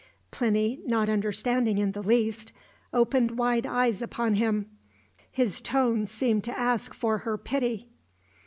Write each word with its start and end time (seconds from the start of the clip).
Plinny, 0.31 0.79
not 0.87 1.09
understanding 1.09 1.77
in 1.77 1.91
the 1.91 2.01
least, 2.01 2.51
opened 2.91 3.37
wide 3.37 3.67
eyes 3.67 4.01
upon 4.01 4.33
him. 4.33 4.65
His 5.31 5.61
tone 5.61 6.07
seemed 6.07 6.43
to 6.45 6.59
ask 6.59 6.91
for 6.91 7.19
her 7.19 7.37
pity. 7.37 7.87